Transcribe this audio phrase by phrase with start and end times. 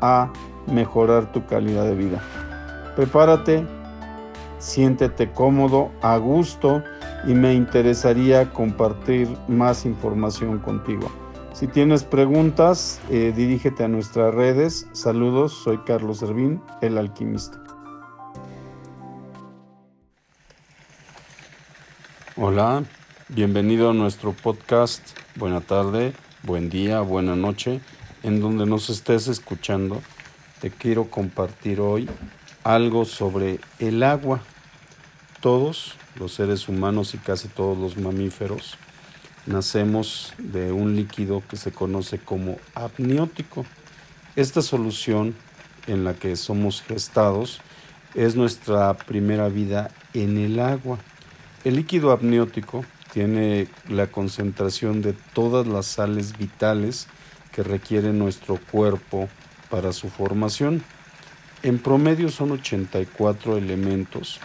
[0.00, 0.30] a
[0.66, 2.20] mejorar tu calidad de vida.
[2.96, 3.66] Prepárate,
[4.58, 6.82] siéntete cómodo, a gusto
[7.26, 11.10] y me interesaría compartir más información contigo.
[11.52, 14.86] Si tienes preguntas, eh, dirígete a nuestras redes.
[14.92, 17.62] Saludos, soy Carlos Servín, el alquimista.
[22.36, 22.84] Hola,
[23.28, 25.02] bienvenido a nuestro podcast.
[25.36, 26.14] Buena tarde,
[26.44, 27.80] buen día, buena noche
[28.22, 30.00] en donde nos estés escuchando,
[30.60, 32.08] te quiero compartir hoy
[32.64, 34.40] algo sobre el agua.
[35.40, 38.76] Todos los seres humanos y casi todos los mamíferos
[39.46, 43.64] nacemos de un líquido que se conoce como amniótico.
[44.36, 45.34] Esta solución
[45.86, 47.60] en la que somos gestados
[48.14, 50.98] es nuestra primera vida en el agua.
[51.64, 57.08] El líquido amniótico tiene la concentración de todas las sales vitales
[57.52, 59.28] que requiere nuestro cuerpo
[59.68, 60.82] para su formación.
[61.62, 64.40] En promedio son 84 elementos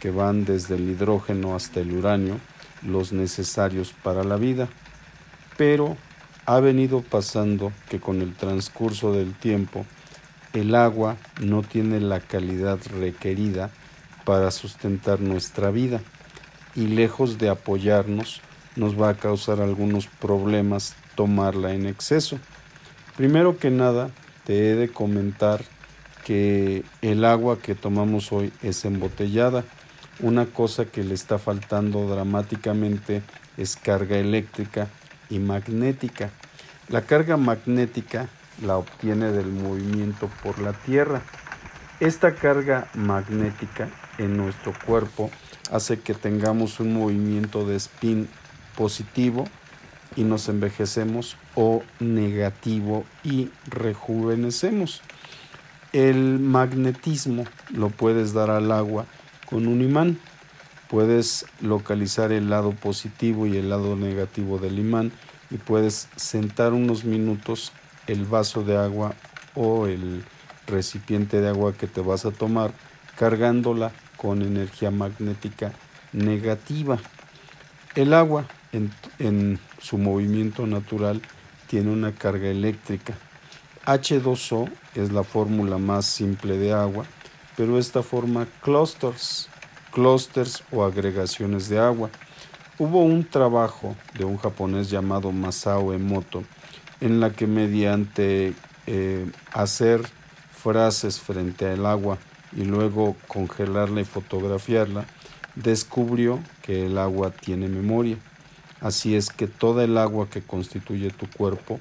[0.00, 2.38] que van desde el hidrógeno hasta el uranio,
[2.82, 4.68] los necesarios para la vida.
[5.56, 5.96] Pero
[6.46, 9.86] ha venido pasando que con el transcurso del tiempo
[10.52, 13.70] el agua no tiene la calidad requerida
[14.24, 16.00] para sustentar nuestra vida
[16.74, 18.40] y lejos de apoyarnos
[18.76, 22.38] nos va a causar algunos problemas tomarla en exceso.
[23.16, 24.10] Primero que nada,
[24.44, 25.62] te he de comentar
[26.24, 29.64] que el agua que tomamos hoy es embotellada.
[30.18, 33.22] Una cosa que le está faltando dramáticamente
[33.56, 34.88] es carga eléctrica
[35.30, 36.30] y magnética.
[36.88, 38.28] La carga magnética
[38.62, 41.22] la obtiene del movimiento por la Tierra.
[42.00, 45.30] Esta carga magnética en nuestro cuerpo
[45.70, 48.28] hace que tengamos un movimiento de spin
[48.76, 49.44] positivo
[50.16, 55.02] y nos envejecemos o negativo y rejuvenecemos.
[55.92, 59.06] El magnetismo lo puedes dar al agua
[59.46, 60.18] con un imán.
[60.88, 65.12] Puedes localizar el lado positivo y el lado negativo del imán
[65.50, 67.72] y puedes sentar unos minutos
[68.06, 69.14] el vaso de agua
[69.54, 70.24] o el
[70.66, 72.72] recipiente de agua que te vas a tomar
[73.16, 75.72] cargándola con energía magnética
[76.12, 76.98] negativa.
[77.94, 78.46] El agua
[79.18, 81.22] en, su movimiento natural
[81.68, 83.14] tiene una carga eléctrica.
[83.86, 87.04] H2O es la fórmula más simple de agua,
[87.56, 89.48] pero esta forma clusters,
[89.92, 92.10] clusters o agregaciones de agua.
[92.78, 96.42] Hubo un trabajo de un japonés llamado Masao Emoto
[97.00, 98.54] en la que mediante
[98.86, 100.00] eh, hacer
[100.52, 102.18] frases frente al agua
[102.56, 105.04] y luego congelarla y fotografiarla,
[105.54, 108.16] descubrió que el agua tiene memoria.
[108.80, 111.80] Así es que toda el agua que constituye tu cuerpo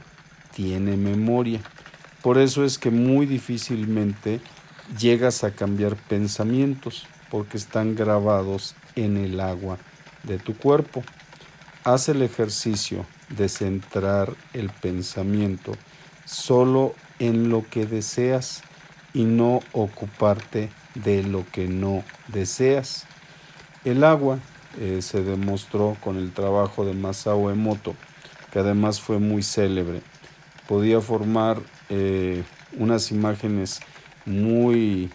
[0.55, 1.61] tiene memoria.
[2.21, 4.39] Por eso es que muy difícilmente
[4.99, 9.77] llegas a cambiar pensamientos porque están grabados en el agua
[10.23, 11.03] de tu cuerpo.
[11.83, 15.73] Haz el ejercicio de centrar el pensamiento
[16.25, 18.61] solo en lo que deseas
[19.13, 23.05] y no ocuparte de lo que no deseas.
[23.83, 24.39] El agua
[24.79, 27.95] eh, se demostró con el trabajo de Masao Emoto,
[28.51, 30.01] que además fue muy célebre.
[30.67, 31.59] Podía formar
[31.89, 32.43] eh,
[32.77, 33.81] unas imágenes
[34.25, 35.11] muy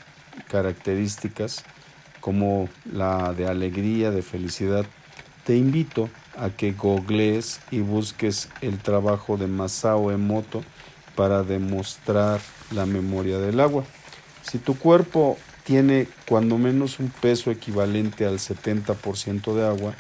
[0.49, 1.65] características
[2.21, 4.87] como la de alegría, de felicidad.
[5.45, 10.63] Te invito a que googlees y busques el trabajo de Masao Emoto
[11.17, 12.41] para demostrar
[12.71, 13.85] la memoria del agua.
[14.43, 15.37] Si tu cuerpo
[15.69, 19.95] tiene cuando menos un peso equivalente al 70% de agua,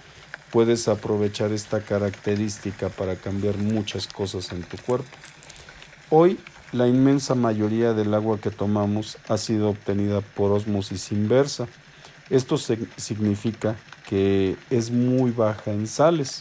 [0.51, 5.11] puedes aprovechar esta característica para cambiar muchas cosas en tu cuerpo.
[6.09, 6.39] Hoy,
[6.73, 11.69] la inmensa mayoría del agua que tomamos ha sido obtenida por osmosis inversa.
[12.31, 13.77] Esto significa
[14.09, 16.41] que es muy baja en sales.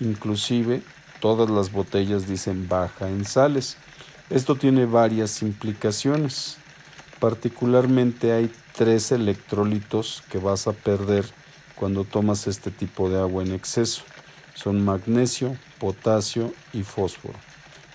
[0.00, 0.82] Inclusive,
[1.20, 3.76] todas las botellas dicen baja en sales.
[4.30, 6.58] Esto tiene varias implicaciones.
[7.20, 11.24] Particularmente hay tres electrolitos que vas a perder
[11.74, 14.02] cuando tomas este tipo de agua en exceso.
[14.54, 17.38] Son magnesio, potasio y fósforo.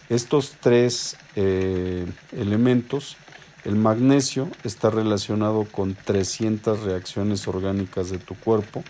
[0.09, 3.17] Estos tres eh, elementos,
[3.63, 8.83] el magnesio está relacionado con 300 reacciones orgánicas de tu cuerpo,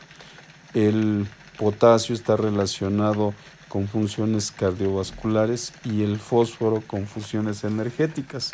[0.73, 1.27] el
[1.57, 3.33] potasio está relacionado
[3.69, 8.51] con funciones cardiovasculares y el fósforo con funciones energéticas.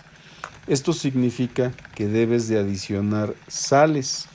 [0.68, 4.28] Esto significa que debes de adicionar sales.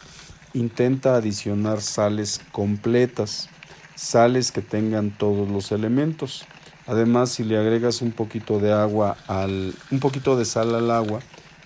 [0.53, 3.49] Intenta adicionar sales completas,
[3.94, 6.47] sales que tengan todos los elementos.
[6.87, 11.21] Además, si le agregas un poquito de agua al un poquito de sal al agua,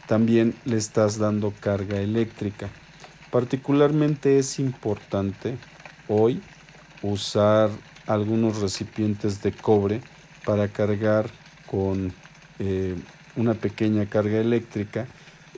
[0.07, 2.71] también le estás dando carga eléctrica.
[3.31, 5.59] Particularmente es importante
[6.09, 6.41] hoy
[7.03, 7.71] usar
[8.07, 10.01] algunos recipientes de cobre
[10.45, 11.29] para cargar
[11.71, 12.13] con
[12.59, 12.97] eh,
[13.37, 15.07] una pequeña carga eléctrica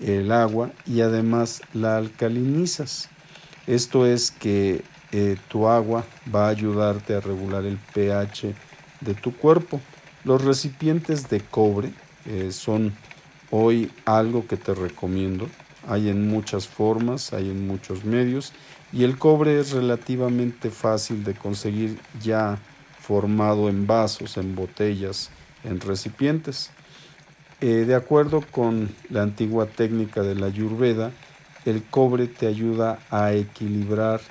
[0.00, 3.08] el agua y además la alcalinizas.
[3.66, 4.82] Esto es que
[5.12, 8.54] eh, tu agua va a ayudarte a regular el pH
[9.00, 9.80] de tu cuerpo.
[10.24, 11.92] Los recipientes de cobre
[12.26, 12.92] eh, son
[13.50, 15.48] hoy algo que te recomiendo.
[15.88, 18.52] Hay en muchas formas, hay en muchos medios
[18.92, 22.58] y el cobre es relativamente fácil de conseguir ya
[23.00, 25.30] formado en vasos, en botellas,
[25.64, 26.70] en recipientes.
[27.62, 31.10] Eh, de acuerdo con la antigua técnica de la Ayurveda,
[31.66, 34.22] el cobre te ayuda a equilibrar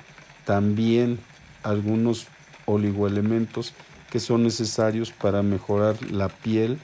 [0.44, 1.20] también
[1.62, 2.26] algunos
[2.66, 3.72] oligoelementos
[4.10, 6.80] que son necesarios para mejorar la piel,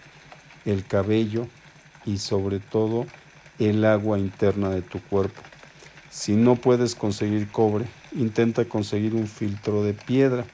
[0.65, 1.49] el cabello
[2.05, 3.07] y sobre todo
[3.59, 5.43] el agua interna de tu cuerpo.
[6.11, 10.45] Si no puedes conseguir cobre, intenta conseguir un filtro de piedra.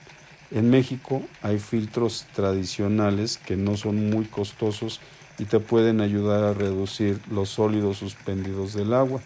[0.51, 4.99] En México hay filtros tradicionales que no son muy costosos
[5.39, 9.21] y te pueden ayudar a reducir los sólidos suspendidos del agua.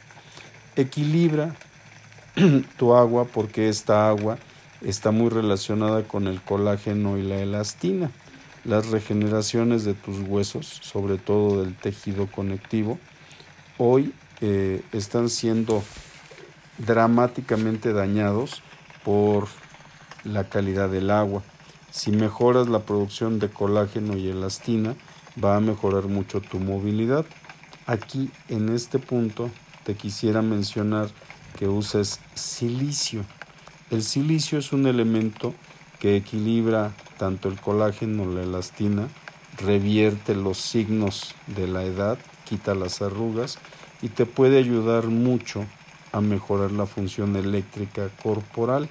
[0.76, 1.54] Equilibra
[2.78, 4.38] tu agua porque esta agua
[4.82, 8.10] está muy relacionada con el colágeno y la elastina.
[8.64, 12.98] Las regeneraciones de tus huesos, sobre todo del tejido conectivo,
[13.78, 15.82] hoy eh, están siendo
[16.78, 18.62] dramáticamente dañados
[19.04, 19.48] por
[20.24, 21.42] la calidad del agua.
[21.90, 24.94] Si mejoras la producción de colágeno y elastina,
[25.42, 27.24] va a mejorar mucho tu movilidad.
[27.86, 29.50] Aquí en este punto
[29.84, 31.08] te quisiera mencionar
[31.58, 33.24] que uses silicio.
[33.90, 35.54] El silicio es un elemento
[36.00, 39.08] que equilibra tanto el colágeno, la elastina,
[39.56, 43.58] revierte los signos de la edad, quita las arrugas
[44.02, 45.64] y te puede ayudar mucho
[46.12, 48.88] a mejorar la función eléctrica corporal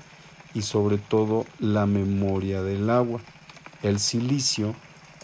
[0.54, 3.20] y sobre todo la memoria del agua.
[3.84, 4.76] El silicio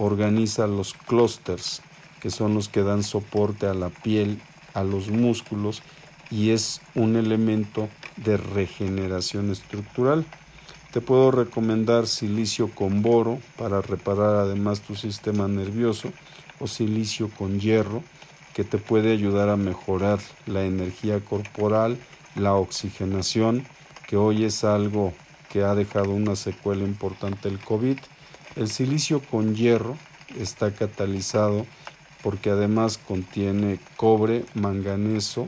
[0.02, 1.82] organiza los clústeres,
[2.20, 4.42] que son los que dan soporte a la piel,
[4.74, 5.84] a los músculos
[6.32, 7.88] y es un elemento
[8.18, 10.26] de regeneración estructural.
[10.92, 16.12] Te puedo recomendar silicio con boro para reparar además tu sistema nervioso
[16.60, 18.04] o silicio con hierro
[18.56, 21.98] que te puede ayudar a mejorar la energía corporal,
[22.36, 23.66] la oxigenación,
[24.08, 25.14] que hoy es algo
[25.50, 27.98] que ha dejado una secuela importante el COVID.
[28.56, 29.98] El silicio con hierro
[30.38, 31.66] está catalizado
[32.24, 35.48] porque además contiene cobre, manganeso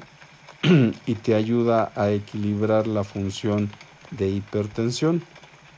[1.06, 3.70] y te ayuda a equilibrar la función
[4.12, 5.24] de hipertensión.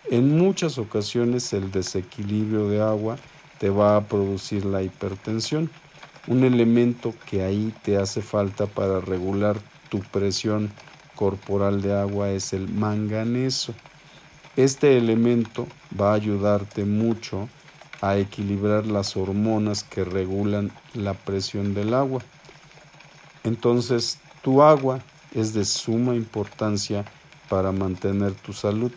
[0.10, 3.18] En muchas ocasiones el desequilibrio de agua
[3.60, 5.70] te va a producir la hipertensión
[6.28, 9.58] un elemento que ahí te hace falta para regular
[9.90, 10.72] tu presión
[11.16, 13.76] corporal de agua es el manganeso.
[14.56, 15.68] Este elemento
[16.00, 17.50] va a ayudarte mucho
[18.00, 22.22] a equilibrar las hormonas que regulan la presión del agua.
[23.44, 25.02] Entonces, tu agua
[25.34, 27.04] es de suma importancia
[27.50, 28.94] para mantener tu salud,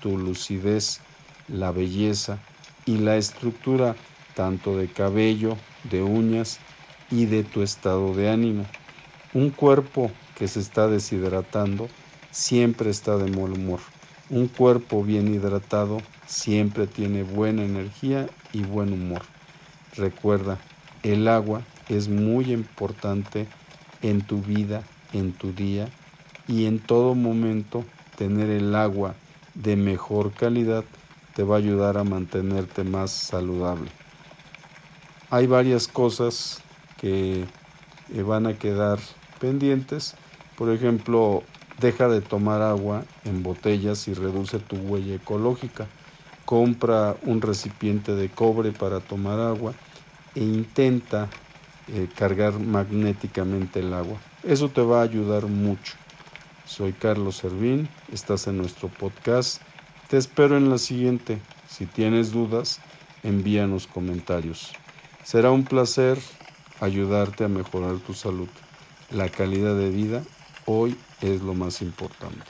[0.00, 1.00] tu lucidez,
[1.48, 2.38] la belleza
[2.86, 3.96] y la estructura
[4.34, 5.56] tanto de cabello,
[5.90, 6.60] de uñas
[7.10, 8.64] y de tu estado de ánimo.
[9.34, 11.88] Un cuerpo que se está deshidratando
[12.30, 13.80] siempre está de mal humor.
[14.30, 19.22] Un cuerpo bien hidratado siempre tiene buena energía y buen humor.
[19.96, 20.58] Recuerda,
[21.02, 23.48] el agua es muy importante
[24.02, 25.88] en tu vida, en tu día
[26.46, 27.84] y en todo momento
[28.16, 29.16] tener el agua
[29.54, 30.84] de mejor calidad
[31.34, 33.90] te va a ayudar a mantenerte más saludable.
[35.30, 36.62] Hay varias cosas
[36.98, 37.46] que
[38.14, 39.00] eh, van a quedar
[39.40, 40.14] pendientes.
[40.56, 41.42] Por ejemplo,
[41.80, 45.86] deja de tomar agua en botellas y reduce tu huella ecológica.
[46.44, 49.72] Compra un recipiente de cobre para tomar agua
[50.34, 51.28] e intenta
[51.88, 54.18] eh, cargar magnéticamente el agua.
[54.42, 55.94] Eso te va a ayudar mucho.
[56.66, 59.60] Soy Carlos Servín, estás en nuestro podcast.
[60.08, 61.40] Te espero en la siguiente.
[61.68, 62.80] Si tienes dudas,
[63.22, 64.72] envíanos comentarios.
[65.24, 66.18] Será un placer
[66.80, 68.48] ayudarte a mejorar tu salud.
[69.10, 70.22] La calidad de vida
[70.66, 72.44] hoy es lo más importante.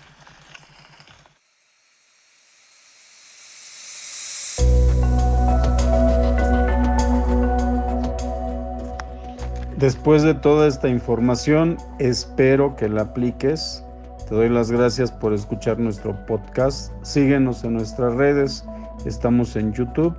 [9.81, 13.83] Después de toda esta información, espero que la apliques.
[14.29, 16.93] Te doy las gracias por escuchar nuestro podcast.
[17.03, 18.63] Síguenos en nuestras redes.
[19.07, 20.15] Estamos en YouTube,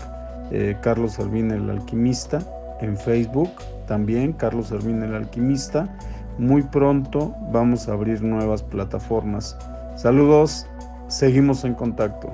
[0.49, 2.39] eh, Carlos Servín el Alquimista,
[2.81, 3.51] en Facebook
[3.85, 5.95] también, Carlos Servín el Alquimista.
[6.41, 9.55] Muy pronto vamos a abrir nuevas plataformas.
[9.95, 10.65] Saludos,
[11.07, 12.31] seguimos en contacto.